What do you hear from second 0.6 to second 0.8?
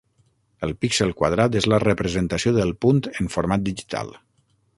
El